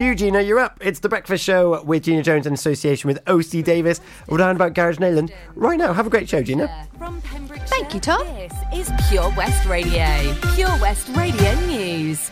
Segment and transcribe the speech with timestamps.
[0.00, 0.78] You, Gina, you're up.
[0.80, 4.98] It's the breakfast show with Gina Jones in association with OC Davis, around about Garage
[4.98, 5.32] Nayland.
[5.56, 6.86] Right now, have a great show, Gina.
[6.96, 8.24] From Pembrokeshire, Thank you, Tom.
[8.36, 10.06] This is Pure West Radio.
[10.54, 12.30] Pure West Radio News.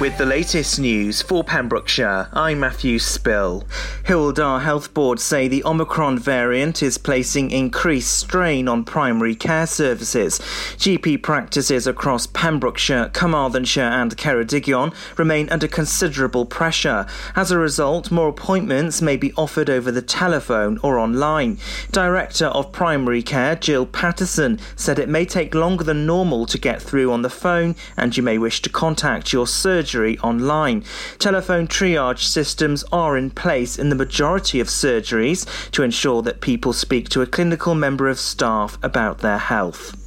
[0.00, 3.64] With the latest news for Pembrokeshire, I'm Matthew Spill.
[4.04, 10.38] Dda Health Board say the Omicron variant is placing increased strain on primary care services.
[10.78, 17.06] GP practices across Pembrokeshire, Carmarthenshire, and Ceredigion remain under considerable pressure.
[17.36, 21.58] As a result, more appointments may be offered over the telephone or online.
[21.92, 26.80] Director of Primary Care Jill Patterson said it may take longer than normal to get
[26.80, 29.89] through on the phone, and you may wish to contact your surgeon
[30.22, 30.84] online.
[31.18, 36.72] Telephone triage systems are in place in the majority of surgeries to ensure that people
[36.72, 39.99] speak to a clinical member of staff about their health.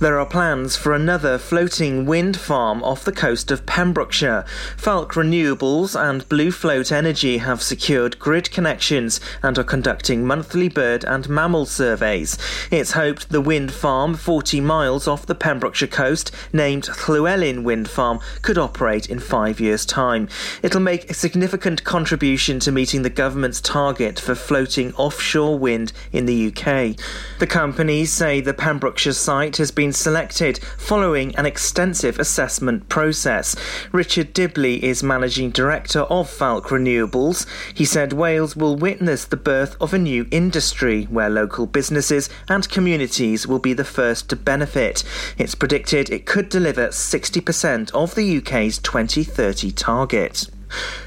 [0.00, 4.46] There are plans for another floating wind farm off the coast of Pembrokeshire.
[4.78, 11.04] Falck Renewables and Blue Float Energy have secured grid connections and are conducting monthly bird
[11.04, 12.38] and mammal surveys.
[12.70, 18.20] It's hoped the wind farm, 40 miles off the Pembrokeshire coast, named Llewellyn Wind Farm,
[18.40, 20.30] could operate in five years' time.
[20.62, 26.24] It'll make a significant contribution to meeting the government's target for floating offshore wind in
[26.24, 26.96] the UK.
[27.38, 33.56] The companies say the Pembrokeshire site has been selected following an extensive assessment process.
[33.90, 37.46] Richard Dibley is managing director of Falck Renewables.
[37.74, 42.68] He said Wales will witness the birth of a new industry where local businesses and
[42.68, 45.02] communities will be the first to benefit.
[45.38, 50.50] It's predicted it could deliver 60% of the UK's 2030 target.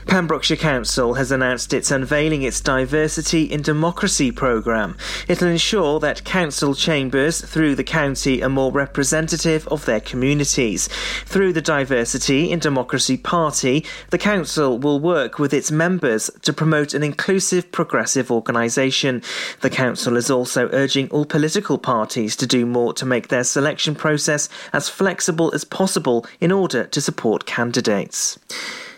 [0.08, 4.98] Pembrokeshire Council has announced it's unveiling its Diversity in Democracy programme.
[5.28, 10.88] It'll ensure that council chambers through the county are more representative of their communities.
[11.26, 16.94] Through the Diversity in Democracy Party, the council will work with its members to promote
[16.94, 19.22] an inclusive, progressive organisation.
[19.62, 23.96] The council is also urging all political parties to do more to make their selection
[23.96, 28.38] process as flexible as possible in order to support candidates.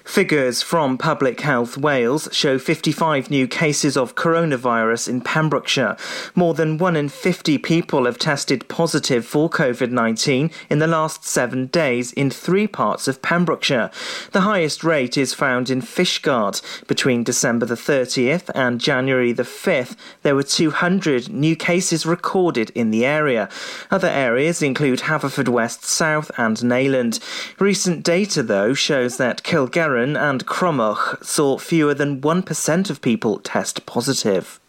[0.05, 5.97] Figures from Public Health Wales show 55 new cases of coronavirus in Pembrokeshire.
[6.35, 11.25] More than 1 in 50 people have tested positive for COVID 19 in the last
[11.25, 13.89] seven days in three parts of Pembrokeshire.
[14.31, 16.61] The highest rate is found in Fishguard.
[16.87, 22.91] Between December the 30th and January the 5th, there were 200 new cases recorded in
[22.91, 23.49] the area.
[23.89, 27.19] Other areas include Haverfordwest South and Nayland.
[27.59, 29.43] Recent data, though, shows that
[29.95, 34.59] And Cromwell saw fewer than 1% of people test positive.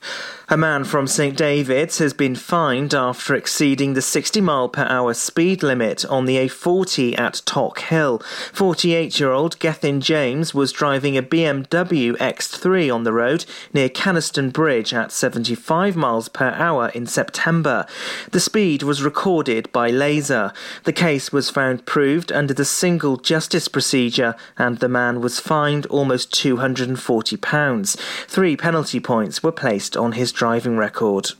[0.49, 5.13] A man from St David's has been fined after exceeding the 60 mile per hour
[5.13, 8.23] speed limit on the A40 at Tock Hill.
[8.53, 14.53] 48 year old Gethin James was driving a BMW X3 on the road near Canaston
[14.53, 17.85] Bridge at 75 miles per hour in September.
[18.31, 20.53] The speed was recorded by laser.
[20.85, 25.87] The case was found proved under the single justice procedure and the man was fined
[25.87, 27.97] almost £240.
[28.29, 31.31] Three penalty points were placed on his driving record.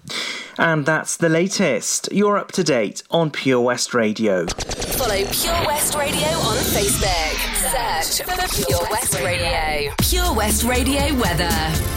[0.59, 2.09] And that's the latest.
[2.11, 4.47] You're up to date on Pure West Radio.
[4.47, 8.17] Follow Pure West Radio on Facebook.
[8.17, 9.93] Search for Pure West Radio.
[9.99, 11.97] Pure West Radio weather.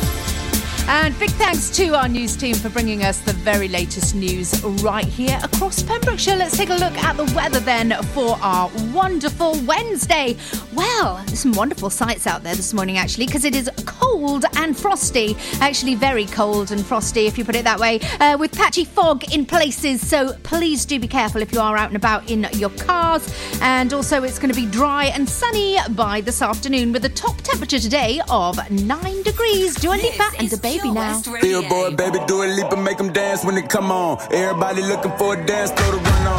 [0.92, 5.06] And big thanks to our news team for bringing us the very latest news right
[5.06, 6.36] here across Pembrokeshire.
[6.36, 10.36] Let's take a look at the weather then for our wonderful Wednesday.
[10.74, 14.09] Well, there's some wonderful sights out there this morning actually because it is cold
[14.56, 15.36] and frosty.
[15.62, 19.34] Actually, very cold and frosty if you put it that way, uh, with patchy fog
[19.34, 20.06] in places.
[20.08, 23.24] So please do be careful if you are out and about in your cars.
[23.62, 27.38] And also, it's going to be dry and sunny by this afternoon with a top
[27.42, 29.76] temperature today of 9 degrees.
[29.76, 31.14] Do Dua Lipa and DaBaby now.
[31.14, 31.62] West Radio.
[31.62, 34.18] Billboard, baby, Dua Lipa and make them dance when they come on.
[34.32, 36.39] Everybody looking for a dance floor to run on.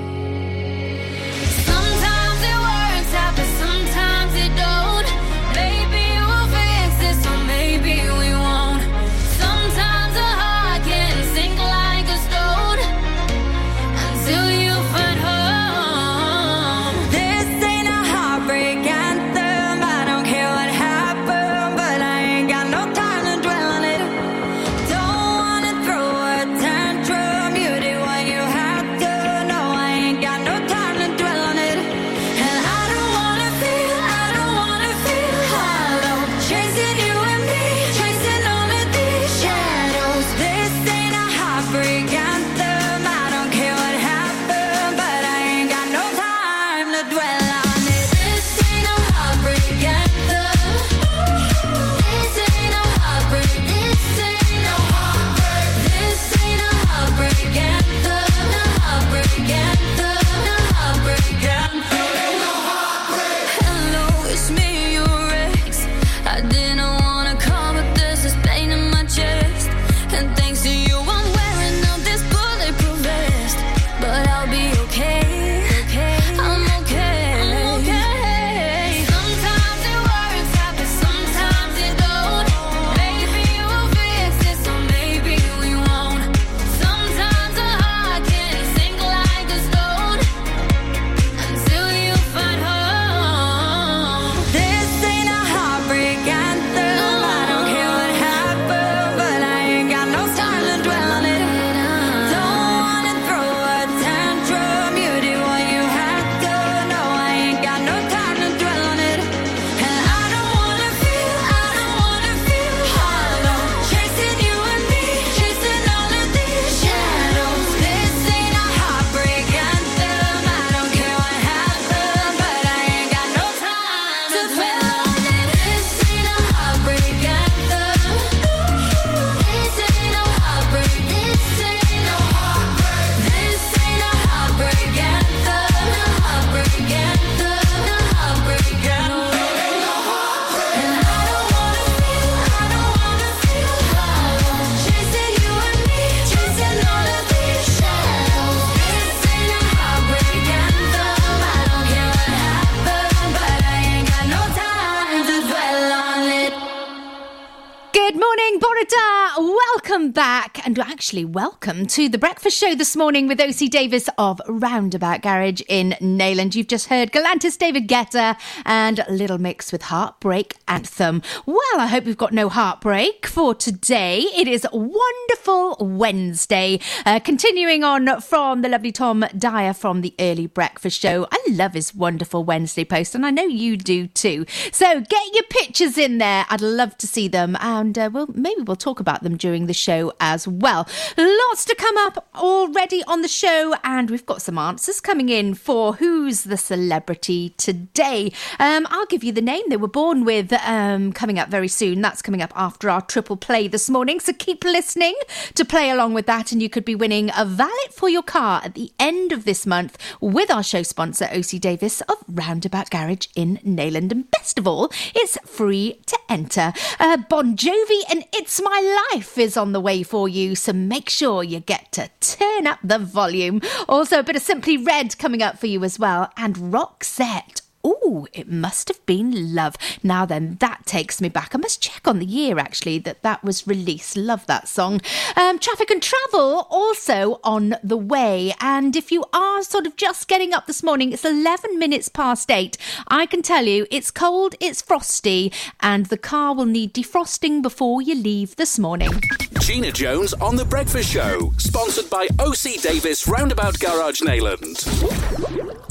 [161.11, 165.89] Actually, welcome to the breakfast show this morning with OC Davis of Roundabout Garage in
[165.99, 166.55] Nayland.
[166.55, 171.21] You've just heard Galantis David Guetta and Little Mix with Heartbreak Anthem.
[171.45, 174.19] Well, I hope you've got no heartbreak for today.
[174.19, 176.79] It is Wonderful Wednesday.
[177.05, 181.27] Uh, continuing on from the lovely Tom Dyer from the Early Breakfast Show.
[181.29, 184.45] I love his Wonderful Wednesday post, and I know you do too.
[184.71, 186.45] So get your pictures in there.
[186.49, 189.73] I'd love to see them, and uh, well, maybe we'll talk about them during the
[189.73, 190.87] show as well.
[191.17, 195.53] Lots to come up already on the show, and we've got some answers coming in
[195.53, 198.31] for who's the celebrity today.
[198.59, 202.01] Um, I'll give you the name they were born with um, coming up very soon.
[202.01, 204.19] That's coming up after our triple play this morning.
[204.19, 205.15] So keep listening
[205.55, 208.61] to play along with that, and you could be winning a valet for your car
[208.63, 213.27] at the end of this month with our show sponsor, OC Davis of Roundabout Garage
[213.35, 214.11] in Nayland.
[214.11, 216.71] And best of all, it's free to enter.
[216.97, 221.09] Uh, bon Jovi and It's My Life is on the way for you, so make
[221.09, 223.61] sure you get to turn up the volume.
[223.89, 227.61] Also, a bit of Simply Red coming up for you as well, and Roxette.
[227.83, 229.75] Oh, it must have been love.
[230.03, 231.53] Now then, that takes me back.
[231.53, 234.15] I must check on the year actually that that was released.
[234.17, 235.01] Love that song.
[235.35, 238.53] Um, traffic and travel also on the way.
[238.59, 242.51] And if you are sort of just getting up this morning, it's 11 minutes past
[242.51, 242.77] eight.
[243.07, 248.01] I can tell you it's cold, it's frosty, and the car will need defrosting before
[248.01, 249.21] you leave this morning.
[249.59, 255.90] Gina Jones on The Breakfast Show, sponsored by OC Davis Roundabout Garage Nayland.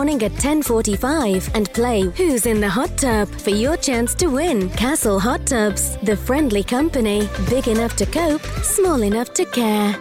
[0.00, 4.70] at 10:45 and play Who's in the Hot Tub for your chance to win.
[4.70, 9.92] Castle Hot Tubs, the friendly company, big enough to cope, small enough to care.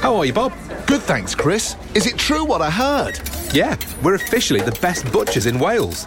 [0.00, 0.52] How are you, Bob?
[0.86, 1.76] Good, thanks, Chris.
[1.94, 3.18] Is it true what I heard?
[3.54, 6.06] Yeah, we're officially the best butchers in Wales.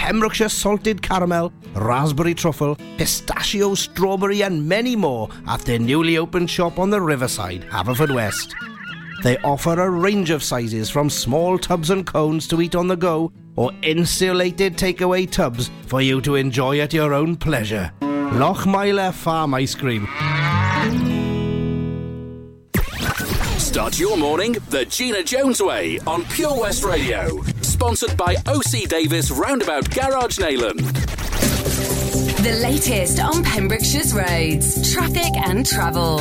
[0.00, 6.78] Pembrokeshire salted caramel, raspberry truffle, pistachio, strawberry, and many more at their newly opened shop
[6.78, 8.54] on the riverside, Haverfordwest.
[9.22, 12.96] They offer a range of sizes from small tubs and cones to eat on the
[12.96, 17.92] go or insulated takeaway tubs for you to enjoy at your own pleasure.
[18.00, 20.08] Lochmeyler Farm Ice Cream.
[23.58, 27.40] Start your morning the Gina Jones way on Pure West Radio,
[27.80, 30.80] sponsored by OC Davis Roundabout Garage Nayland.
[32.42, 36.18] The latest on Pembrokeshire's roads, traffic and travel.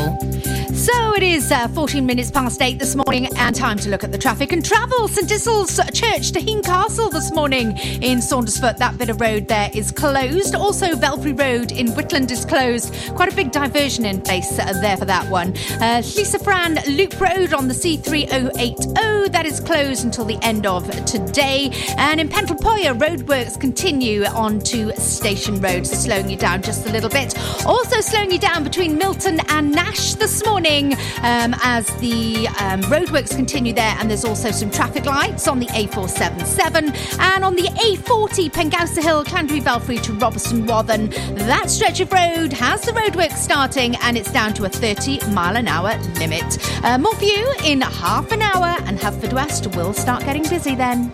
[0.91, 4.11] So it is uh, 14 minutes past 8 this morning, and time to look at
[4.11, 5.07] the traffic and travel.
[5.07, 8.77] St Issells Church to Hean Castle this morning in Saundersfoot.
[8.77, 10.55] That bit of road there is closed.
[10.55, 12.91] Also, Velfrey Road in Whitland is closed.
[13.15, 15.49] Quite a big diversion in place uh, there for that one.
[15.79, 21.69] Uh, Llys-y-frân Loop Road on the C3080, that is closed until the end of today.
[21.97, 27.09] And in Pentlepoir, roadworks continue on to Station Road, slowing you down just a little
[27.11, 27.37] bit.
[27.65, 33.35] Also, slowing you down between Milton and Nash this morning um, as the um, roadworks
[33.35, 38.51] continue there, and there's also some traffic lights on the A477 and on the A40
[38.51, 41.09] Pengausa Hill, Llanddewi Velfrey to Robeston Wathen.
[41.35, 45.57] That stretch of road has the roadworks starting, and it's down to a 30 mile
[45.57, 46.57] an hour limit.
[46.83, 51.11] Uh, more for you in half an hour, and Haverfordwest will start getting busy then.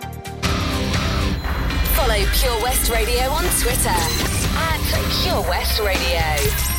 [1.95, 4.79] Follow Pure West Radio on Twitter at
[5.23, 6.74] Pure West Radio.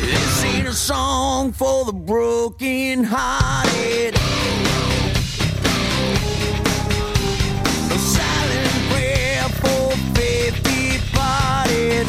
[0.00, 4.14] This ain't a song for the broken hearted.
[7.90, 12.06] A silent prayer for faith departed.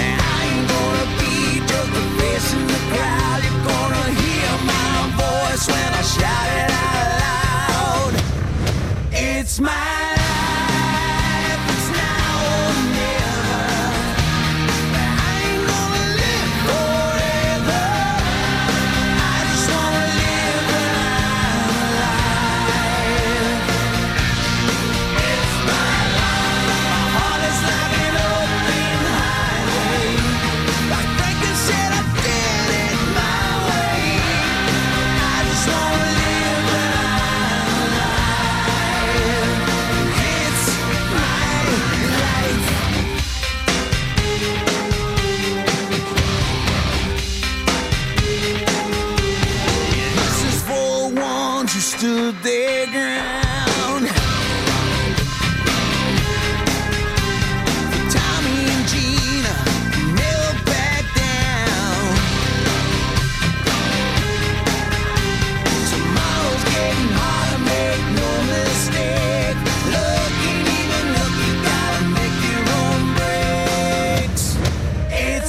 [0.00, 3.38] And I ain't gonna be just a face in the crowd.
[3.44, 4.92] You're gonna hear my
[5.24, 8.12] voice when I shout it out loud.
[9.12, 9.89] It's my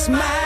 [0.01, 0.40] smile.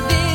[0.00, 0.27] the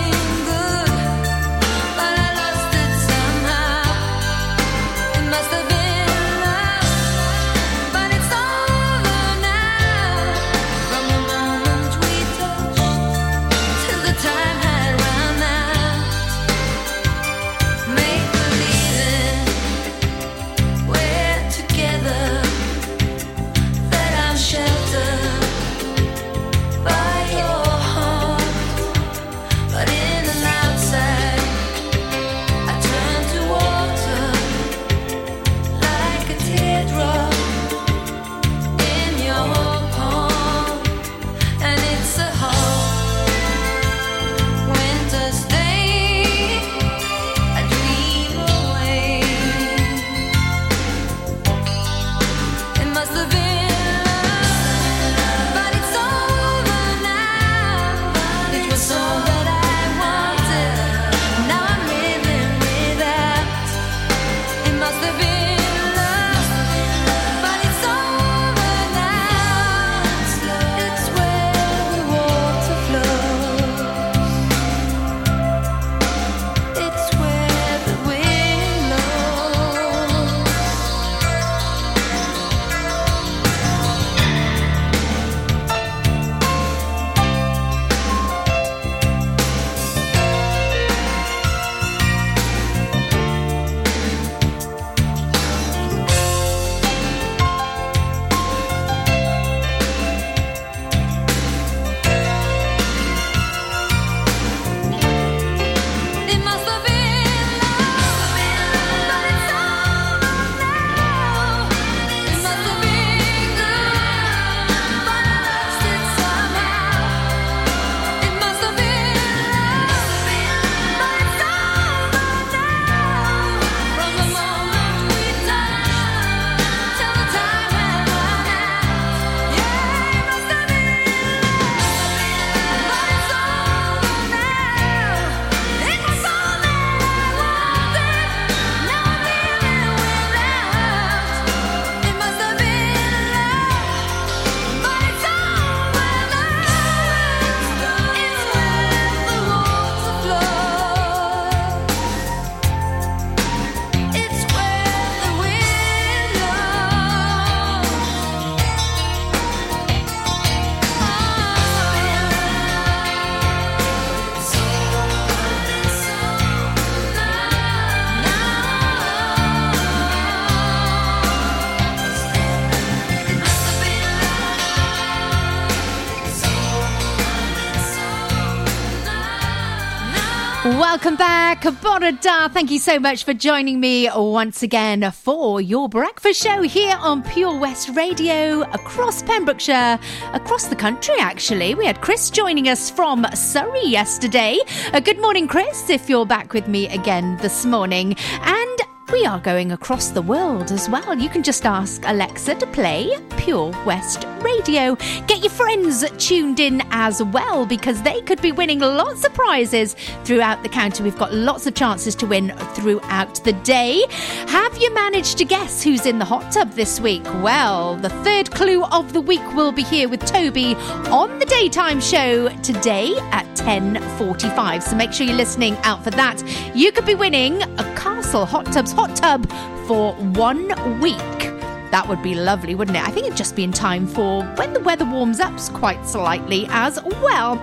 [181.63, 182.51] Back, Borada.
[182.51, 187.23] Thank you so much for joining me once again for your breakfast show here on
[187.23, 189.97] Pure West Radio across Pembrokeshire,
[190.33, 191.73] across the country, actually.
[191.73, 194.59] We had Chris joining us from Surrey yesterday.
[194.91, 198.17] Uh, good morning, Chris, if you're back with me again this morning.
[198.41, 198.79] And
[199.13, 201.17] we are going across the world as well.
[201.17, 204.95] You can just ask Alexa to play Pure West Radio.
[205.27, 209.95] Get your friends tuned in as well because they could be winning lots of prizes
[210.23, 211.03] throughout the county.
[211.03, 214.03] We've got lots of chances to win throughout the day.
[214.47, 217.23] Have you managed to guess who's in the hot tub this week?
[217.41, 220.75] Well, the third clue of the week will be here with Toby
[221.09, 224.83] on the daytime show today at 10:45.
[224.83, 226.43] So make sure you're listening out for that.
[226.75, 229.49] You could be winning a Castle Hot Tubs hot tub
[229.87, 230.67] for one
[230.99, 231.62] week.
[231.93, 233.03] That would be lovely, wouldn't it?
[233.03, 236.65] I think it'd just be in time for when the weather warms up quite slightly
[236.71, 237.57] as well.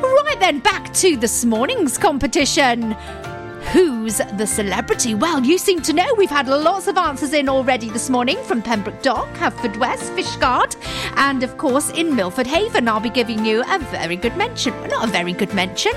[0.00, 2.92] Right then, back to this morning's competition.
[3.72, 5.14] Who's the celebrity?
[5.14, 8.62] Well, you seem to know we've had lots of answers in already this morning from
[8.62, 10.76] Pembroke Dock, Haverfordwest, Fishguard,
[11.16, 12.88] and of course in Milford Haven.
[12.88, 14.72] I'll be giving you a very good mention.
[14.88, 15.92] Not a very good mention.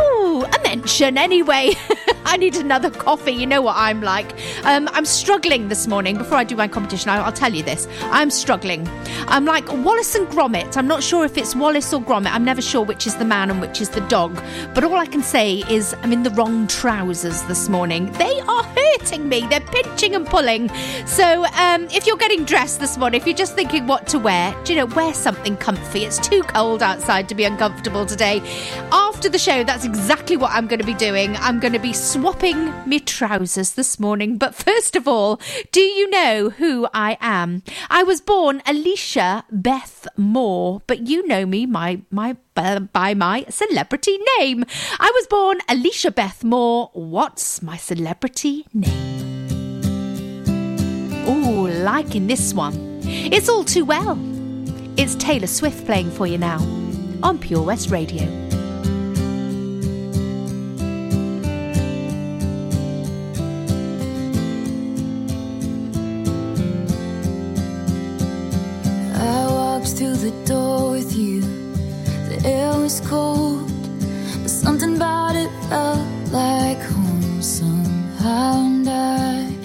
[0.00, 1.74] Oh, a mention anyway.
[2.24, 3.32] I need another coffee.
[3.32, 4.32] You know what I'm like.
[4.64, 6.16] Um, I'm struggling this morning.
[6.16, 7.86] Before I do my competition, I, I'll tell you this.
[8.04, 8.88] I'm struggling.
[9.28, 10.76] I'm like Wallace and Gromit.
[10.76, 12.32] I'm not sure if it's Wallace or Gromit.
[12.32, 14.42] I'm never sure which is the man and which is the dog.
[14.74, 18.10] But all I can say is I'm in the wrong trousers this morning.
[18.12, 19.46] They are hurting me.
[19.48, 20.68] They're pinching and pulling.
[21.06, 24.54] So um, if you're getting dressed this morning, if you're just thinking what to wear,
[24.64, 26.04] do you know, wear something comfy.
[26.04, 28.40] It's too cold outside to be uncomfortable today.
[28.92, 31.36] After the show, that's exactly what I'm going to be doing.
[31.36, 34.38] I'm going to be swapping my trousers this morning.
[34.38, 35.40] But first of all,
[35.72, 37.64] do you know who I am?
[37.90, 44.16] I was born Alicia Beth Moore, but you know me my my by my celebrity
[44.38, 44.64] name.
[45.00, 46.90] I was born Alicia Beth Moore.
[46.92, 49.50] What's my celebrity name?
[51.26, 53.00] Oh, liking this one.
[53.02, 54.16] It's all too well.
[54.96, 56.60] It's Taylor Swift playing for you now
[57.24, 58.43] on Pure West Radio.
[70.04, 71.40] Through the door with you.
[72.28, 73.70] The air was cold,
[74.42, 78.66] but something about it felt like home somehow.
[78.66, 79.56] And I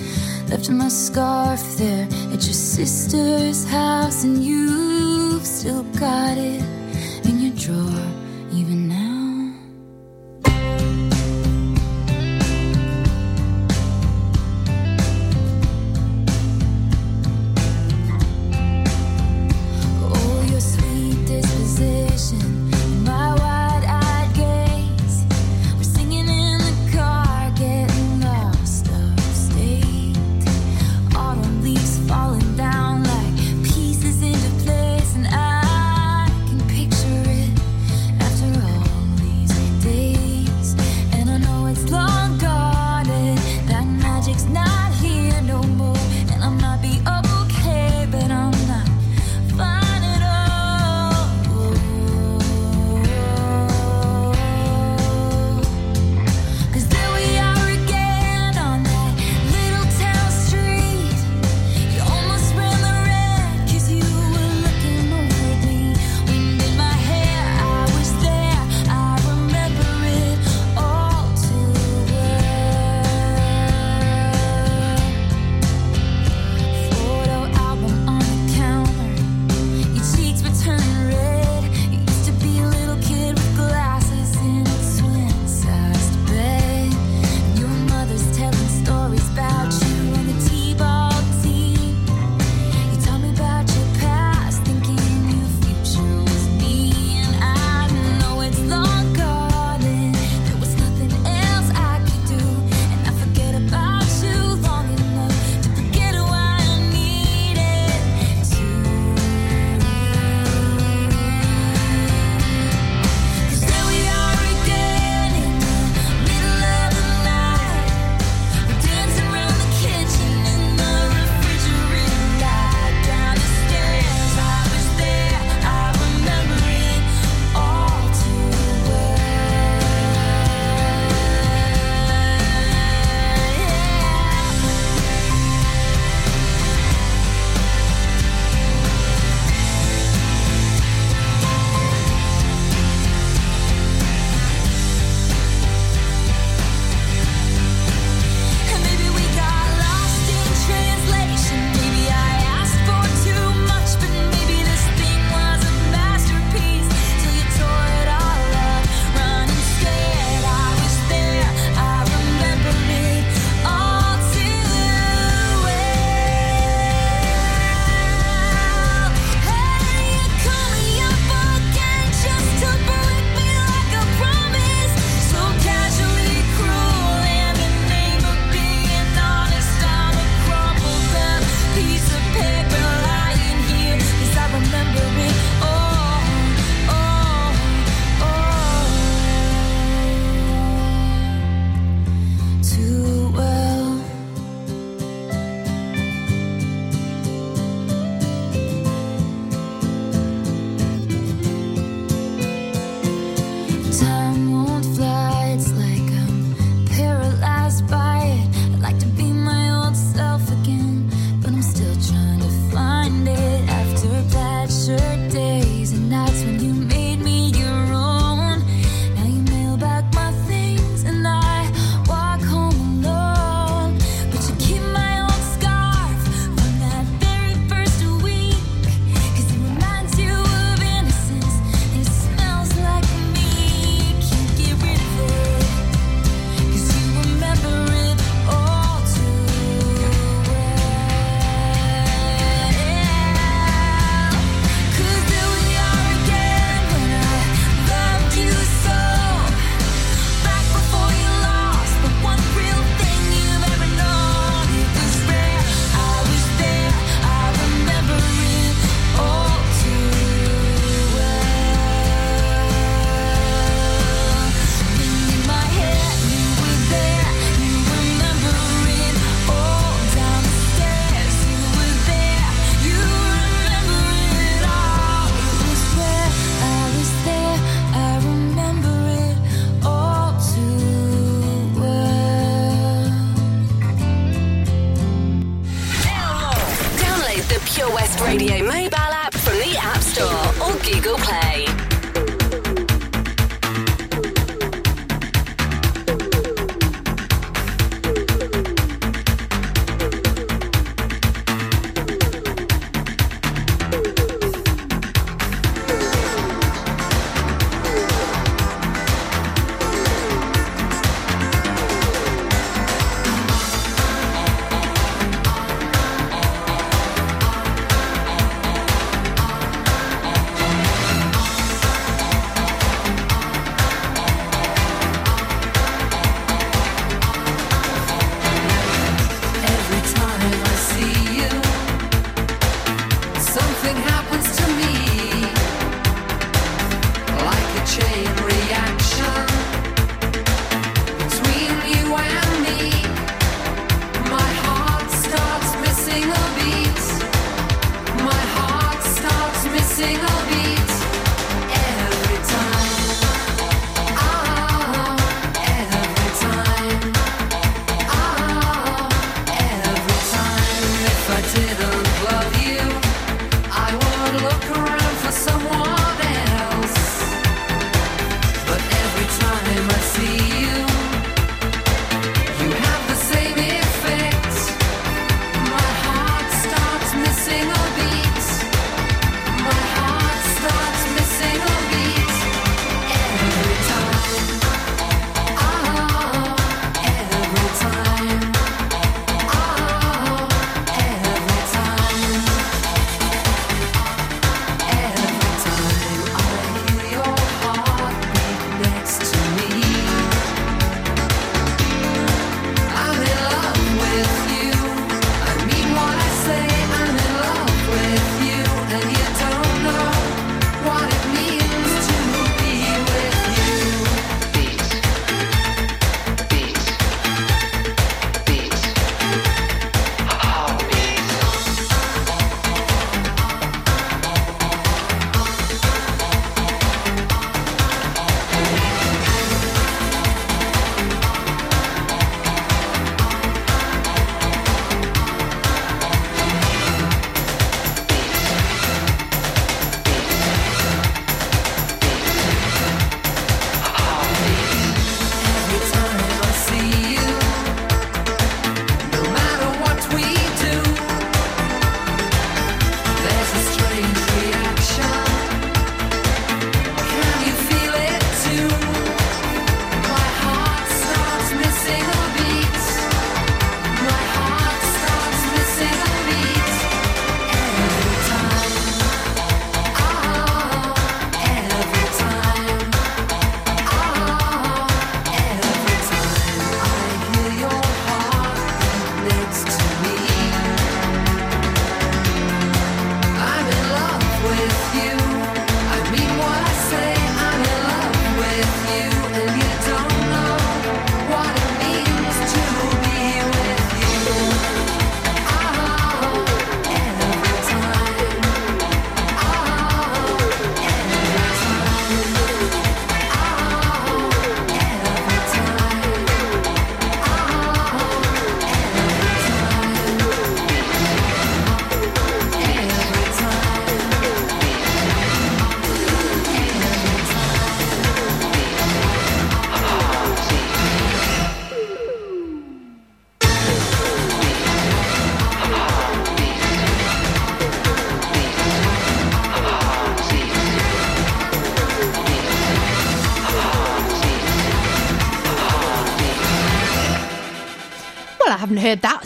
[0.50, 4.69] left my scarf there at your sister's house, and you've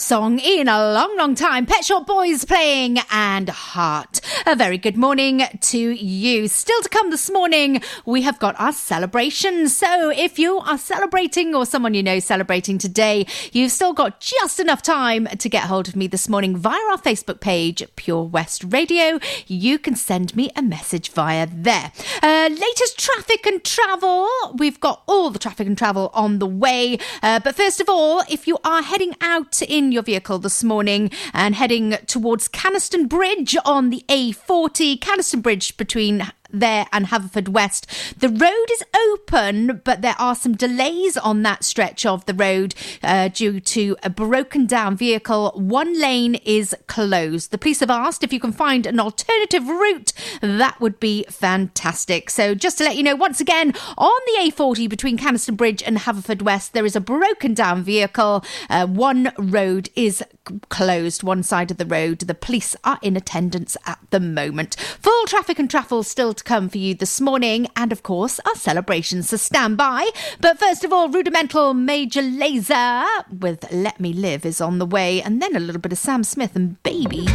[0.03, 1.65] song in a long, long time.
[1.65, 4.19] Pet Shop Boys playing and Heart.
[4.45, 6.47] A very good morning to you.
[6.47, 9.67] Still to come this morning, we have got our celebration.
[9.67, 14.59] So if you are celebrating or someone you know celebrating today, you've still got just
[14.59, 18.65] enough time to get hold of me this morning via our Facebook page, Pure West
[18.67, 19.19] Radio.
[19.47, 21.91] You can send me a message via there.
[22.21, 24.29] Uh, latest traffic and travel.
[24.53, 26.99] We've got all the traffic and travel on the way.
[27.23, 31.09] Uh, but first of all, if you are heading out in your vehicle this morning
[31.33, 36.23] and heading towards Canaston Bridge on the A40, Canaston Bridge between
[36.53, 38.19] there and Haverfordwest.
[38.19, 42.75] The road is open, but there are some delays on that stretch of the road
[43.01, 45.51] uh, due to a broken down vehicle.
[45.55, 47.51] One lane is closed.
[47.51, 50.13] The police have asked if you can find an alternative route.
[50.41, 52.29] That would be fantastic.
[52.29, 55.97] So, just to let you know, once again, on the A40 between Canaston Bridge and
[55.97, 58.43] Haverfordwest, there is a broken down vehicle.
[58.69, 60.23] Uh, one road is
[60.69, 62.19] closed, one side of the road.
[62.19, 64.75] The police are in attendance at the moment.
[64.75, 68.55] Full traffic and travel still to come for you this morning, and of course, our
[68.55, 69.29] celebrations.
[69.29, 70.09] So stand by.
[70.39, 73.05] But first of all, Rudimental Major Lazer
[73.39, 76.23] with Let Me Live is on the way, and then a little bit of Sam
[76.23, 77.27] Smith and Baby.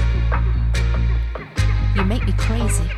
[1.94, 2.88] You make me crazy.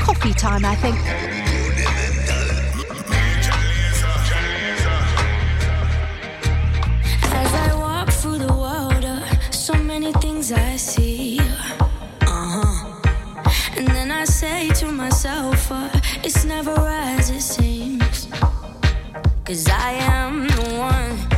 [0.00, 1.39] Coffee time, I think.
[15.10, 15.72] Myself,
[16.24, 18.28] it's never as it seems.
[19.44, 21.29] Cause I am the one,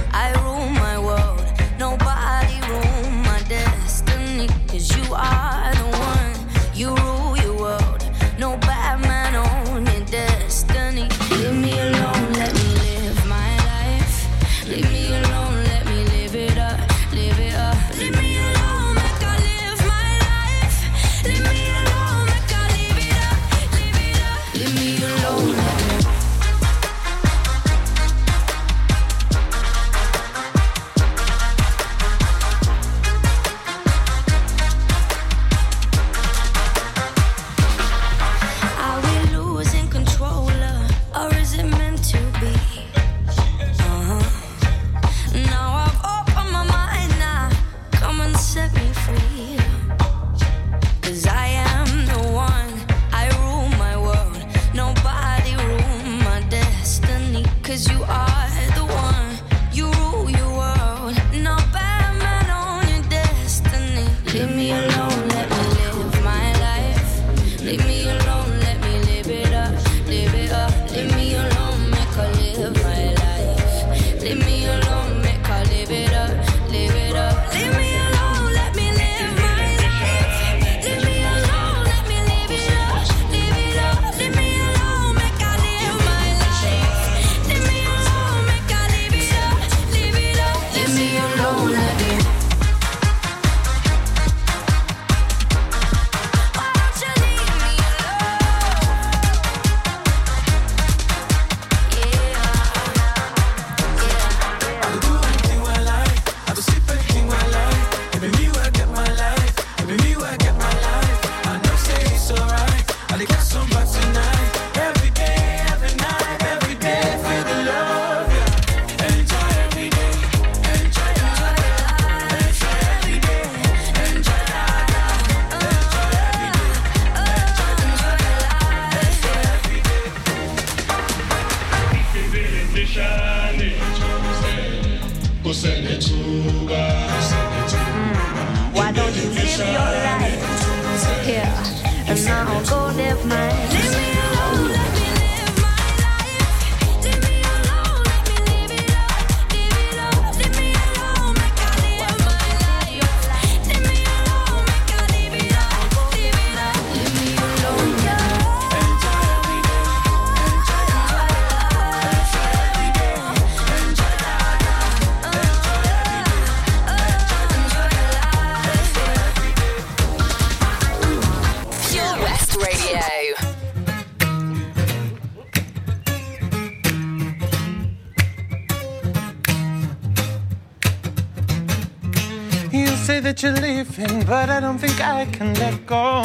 [184.78, 186.22] think I can let go.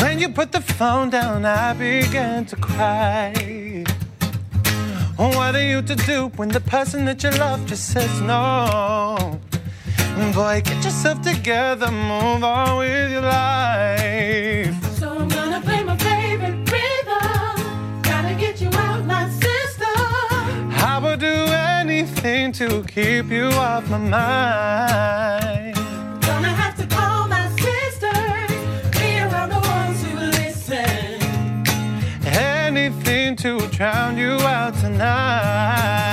[0.00, 3.84] When you put the phone down, I began to cry.
[5.16, 9.40] What are you to do when the person that you love just says no?
[10.34, 14.74] Boy, get yourself together, move on with your life.
[14.98, 18.02] So I'm gonna play my favorite rhythm.
[18.02, 20.70] Gotta get you out my system.
[20.90, 21.36] I will do
[21.80, 25.47] anything to keep you off my mind.
[33.48, 36.07] To drown you out tonight.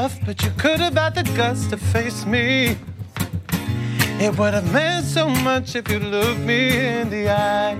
[0.00, 2.76] Enough, but you could have had the guts to face me.
[4.18, 7.76] It would have meant so much if you looked me in the eyes.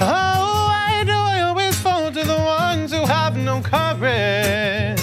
[0.00, 5.00] Oh, why do I always fall to the ones who have no courage?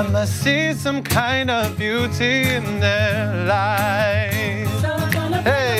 [0.00, 4.70] I must see some kind of beauty in their lives.
[4.82, 5.75] So I'm gonna play Hey.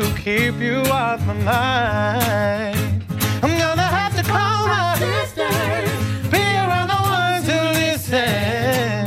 [0.00, 3.04] To keep you off my mind.
[3.42, 5.90] I'm gonna have to call my sisters.
[6.30, 9.06] Be around the ones who listen.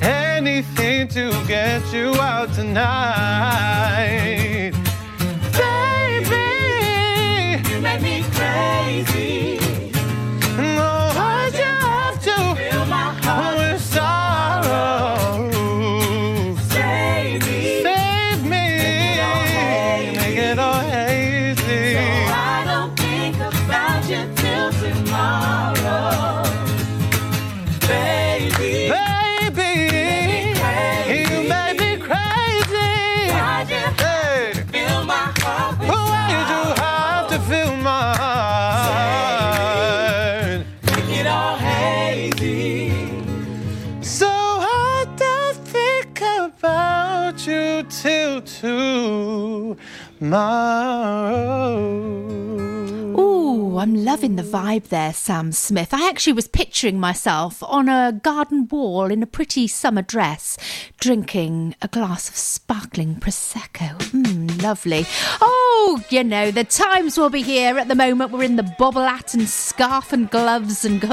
[0.00, 3.12] Anything to get you out tonight.
[5.58, 6.48] Baby,
[7.68, 9.61] You make me crazy.
[54.12, 55.94] Loving the vibe there, Sam Smith.
[55.94, 60.58] I actually was picturing myself on a garden wall in a pretty summer dress,
[61.00, 63.96] drinking a glass of sparkling Prosecco.
[64.12, 65.04] Mmm, lovely.
[65.40, 67.76] Oh, you know, the times will be here.
[67.76, 71.00] At the moment, we're in the bobble hat and scarf and gloves and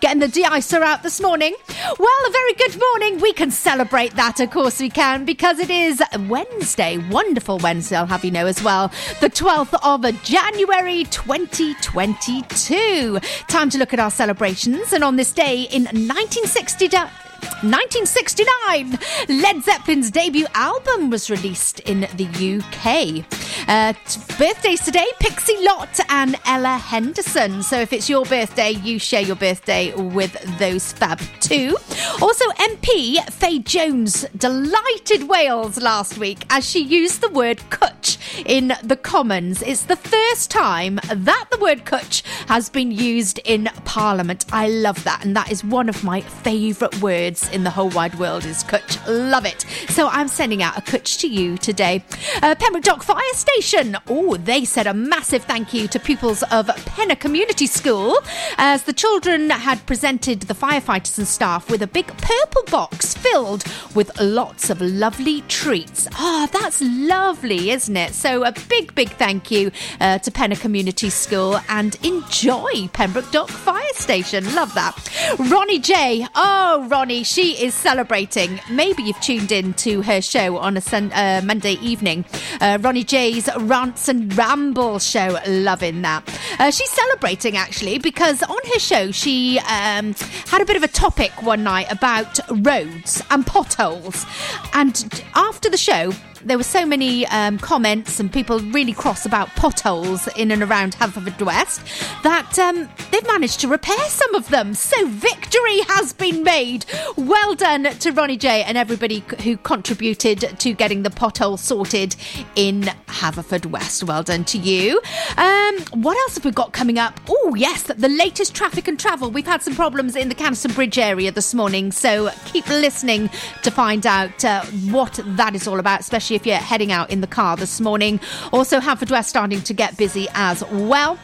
[0.00, 1.54] getting the de-icer out this morning.
[1.98, 3.20] Well, a very good morning.
[3.20, 6.98] We can celebrate that, of course we can, because it is Wednesday.
[7.10, 8.88] Wonderful Wednesday, I'll have you know as well.
[9.20, 13.18] The 12th of January 2022.
[13.48, 14.92] Time to look at our celebrations.
[14.92, 17.29] And on this day in 1960.
[17.62, 18.98] 1969,
[19.42, 22.26] Led Zeppelin's debut album was released in the
[22.58, 23.24] UK.
[23.68, 23.92] Uh,
[24.38, 27.62] birthdays today, Pixie Lott and Ella Henderson.
[27.62, 31.76] So if it's your birthday, you share your birthday with those fab two.
[32.22, 38.72] Also, MP Fay Jones delighted Wales last week as she used the word cwtch in
[38.82, 39.62] the Commons.
[39.62, 44.44] It's the first time that the word cwtch has been used in Parliament.
[44.52, 48.18] I love that, and that is one of my favourite words in the whole wide
[48.18, 49.30] world is cwtch.
[49.30, 49.64] Love it.
[49.88, 52.04] So I'm sending out a cwtch to you today.
[52.42, 53.96] Uh, Pembroke Dock Fire Station.
[54.08, 58.18] Oh, they said a massive thank you to pupils of Pennar Community School
[58.58, 63.64] as the children had presented the firefighters and staff with a big purple box filled
[63.94, 66.08] with lots of lovely treats.
[66.14, 68.12] Ah, that's lovely, isn't it?
[68.20, 73.48] So a big, big thank you uh, to Pennar Community School and enjoy Pembroke Dock
[73.48, 74.44] Fire Station.
[74.54, 75.08] Love that.
[75.50, 76.26] Ronnie J.
[76.34, 78.60] Oh, Ronnie, she is celebrating.
[78.70, 82.26] Maybe you've tuned in to her show on a sun, uh, Monday evening.
[82.60, 85.38] Uh, Ronnie J's Rants and Ramble show.
[85.46, 86.22] Loving that.
[86.58, 90.14] Uh, she's celebrating actually because on her show she um,
[90.48, 94.26] had a bit of a topic one night about roads and potholes.
[94.74, 96.12] And after the show,
[96.44, 100.94] there were so many um, comments and people really cross about potholes in and around
[100.96, 104.74] Haverfordwest that um, they've managed to repair some of them.
[104.74, 106.84] So victory has been made.
[107.16, 112.16] Well done to Ronnie J and everybody who contributed to getting the pothole sorted
[112.56, 114.04] in Haverfordwest.
[114.04, 115.00] Well done to you.
[115.36, 117.20] Um, what else have we got coming up?
[117.28, 119.30] Oh yes, the latest traffic and travel.
[119.30, 123.30] We've had some problems in the Canaston Bridge area this morning, so keep listening
[123.62, 127.20] to find out uh, what that is all about, especially if you're heading out in
[127.20, 128.20] the car this morning.
[128.52, 131.18] Also, Haverfordwest starting to get busy as well.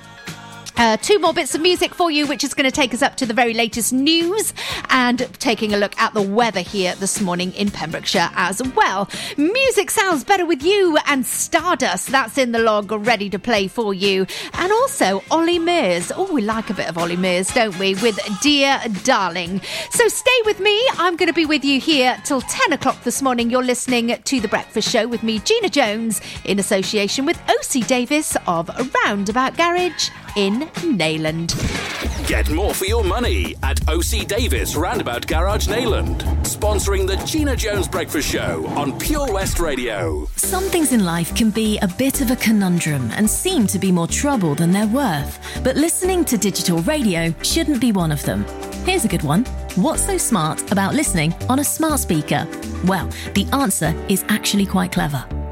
[0.77, 3.17] Uh, two more bits of music for you, which is going to take us up
[3.17, 4.53] to the very latest news
[4.91, 9.09] and taking a look at the weather here this morning in Pembrokeshire as well.
[9.39, 12.09] Music sounds better with you and Stardust.
[12.09, 14.27] That's in the log, ready to play for you.
[14.53, 16.13] And also Olly Murs.
[16.15, 17.95] Oh, we like a bit of Olly Murs, don't we?
[17.95, 19.63] With Dear Darling.
[19.91, 20.79] So stay with me.
[20.99, 23.49] I'm going to be with you here till 10 o'clock this morning.
[23.49, 28.37] You're listening to The Breakfast Show with me, Gina Jones, in association with OC Davis
[28.47, 28.71] of
[29.05, 31.55] Roundabout Garage in Neyland.
[32.29, 36.21] Get more for your money at OC Davis Roundabout Garage Neyland.
[36.43, 40.27] Sponsoring the Gina Jones Breakfast Show on Pure West Radio.
[40.37, 43.93] Some things in life can be a bit of a conundrum and seem to be
[43.93, 45.39] more trouble than they're worth.
[45.63, 48.45] But listening to digital radio shouldn't be one of them.
[48.85, 49.45] Here's a good one.
[49.77, 52.47] What's so smart about listening on a smart speaker?
[52.85, 55.25] Well, the answer is actually quite clever.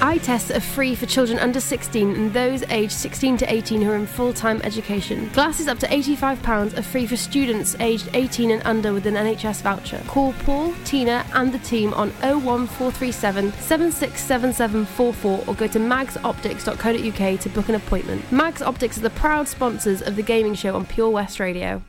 [0.00, 3.90] Eye tests are free for children under 16 and those aged 16 to 18 who
[3.90, 5.28] are in full time education.
[5.30, 9.62] Glasses up to £85 are free for students aged 18 and under with an NHS
[9.62, 10.00] voucher.
[10.06, 17.68] Call Paul, Tina, and the team on 01437 767744 or go to magsoptics.co.uk to book
[17.68, 18.30] an appointment.
[18.30, 21.82] Mags Optics are the proud sponsors of the gaming show on Pure West Radio.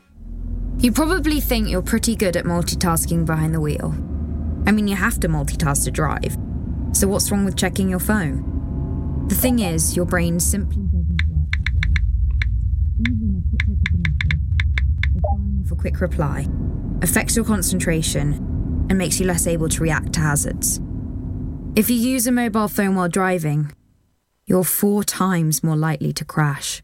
[0.78, 3.94] You probably think you're pretty good at multitasking behind the wheel.
[4.66, 6.36] I mean, you have to multitask to drive.
[6.92, 9.26] So, what's wrong with checking your phone?
[9.28, 10.82] The thing is, your brain simply
[15.68, 16.48] for quick reply
[17.00, 20.80] affects your concentration and makes you less able to react to hazards.
[21.76, 23.72] If you use a mobile phone while driving,
[24.46, 26.82] you're four times more likely to crash.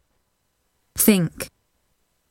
[0.95, 1.49] Think.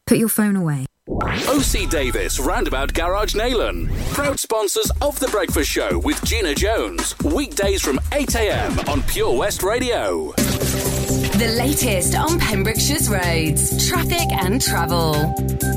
[0.07, 0.86] Put your phone away.
[1.08, 3.95] OC Davis Roundabout Garage Neyland.
[4.12, 7.18] Proud sponsors of The Breakfast Show with Gina Jones.
[7.20, 10.32] Weekdays from 8am on Pure West Radio.
[10.32, 15.74] The latest on Pembrokeshire's roads, traffic and travel.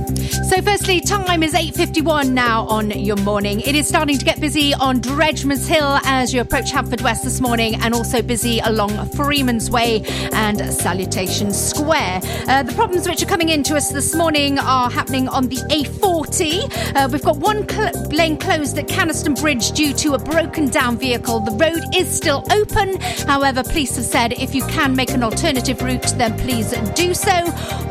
[0.48, 3.60] So, firstly, time is 8.51 now on your morning.
[3.60, 7.74] It is starting to get busy on Dredgeman's Hill as you approach Haverfordwest this morning,
[7.74, 12.22] and also busy along Freeman's Way and Salutation Square.
[12.48, 16.96] Uh, the problems which are coming into us this morning are happening on the A40.
[16.96, 20.96] Uh, we've got one cl- lane closed at Canaston Bridge due to a broken down
[20.96, 21.40] vehicle.
[21.40, 22.98] The road is still open.
[23.26, 27.34] However, police have said if you can make an alternative route, then please do so.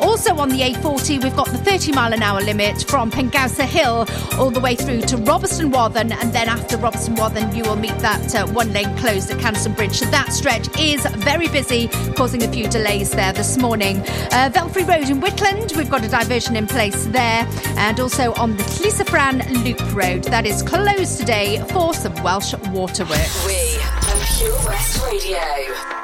[0.02, 4.08] Also on the A40, we've got the 30 mile an hour limit from Pengawse Hill
[4.40, 7.98] all the way through to Robeston Wathen, and then after Robeston Wathen, you will meet
[8.00, 9.98] that uh, one lane closed at Canaston Bridge.
[10.00, 13.98] So that stretch is very busy, causing a few delays there this morning.
[14.32, 17.46] Uh, Velfrey Road in Whitland, we've got a diversion in place there,
[17.76, 23.46] and also on the Llys-y-frân Loop Road, that is closed today for some Welsh waterworks.
[23.46, 25.97] We are Pure West Radio.